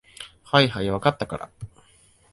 [0.41, 1.49] はいはい、分かったから。